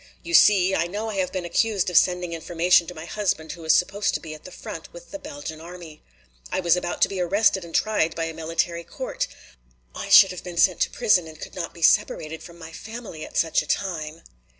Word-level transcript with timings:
"You 0.23 0.33
see, 0.33 0.73
I 0.73 0.87
know 0.87 1.11
I 1.11 1.17
have 1.17 1.31
been 1.31 1.45
accused 1.45 1.87
of 1.91 1.95
sending 1.95 2.33
information 2.33 2.87
to 2.87 2.95
my 2.95 3.05
husband 3.05 3.51
who 3.51 3.63
is 3.65 3.75
supposed 3.75 4.15
to 4.15 4.19
be 4.19 4.33
at 4.33 4.45
the 4.45 4.51
front 4.51 4.91
with 4.91 5.11
the 5.11 5.19
Belgian 5.19 5.61
army. 5.61 6.01
I 6.51 6.59
was 6.59 6.75
about 6.75 7.03
to 7.03 7.07
be 7.07 7.21
arrested 7.21 7.63
and 7.63 7.75
tried 7.75 8.15
by 8.15 8.25
a 8.25 8.33
military 8.33 8.83
court. 8.83 9.27
I 9.93 10.09
should 10.09 10.31
have 10.31 10.43
been 10.43 10.57
sent 10.57 10.79
to 10.79 10.89
prison 10.89 11.27
and 11.27 11.37
I 11.37 11.41
could 11.41 11.53
not 11.53 11.71
be 11.71 11.83
separated 11.83 12.41
from 12.41 12.57
my 12.57 12.71
family 12.71 13.23
at 13.23 13.37
such 13.37 13.61
a 13.61 13.67
time!" 13.67 14.23